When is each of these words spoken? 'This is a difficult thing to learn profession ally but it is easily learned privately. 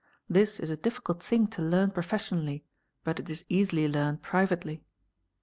'This 0.27 0.59
is 0.59 0.71
a 0.71 0.75
difficult 0.77 1.21
thing 1.21 1.45
to 1.45 1.61
learn 1.61 1.91
profession 1.91 2.39
ally 2.39 2.61
but 3.03 3.19
it 3.19 3.29
is 3.29 3.45
easily 3.49 3.87
learned 3.87 4.19
privately. 4.23 4.83